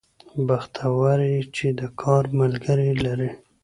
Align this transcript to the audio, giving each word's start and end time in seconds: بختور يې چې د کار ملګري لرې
بختور 0.47 1.19
يې 1.31 1.39
چې 1.55 1.67
د 1.79 1.81
کار 2.01 2.23
ملګري 2.39 2.91
لرې 3.03 3.29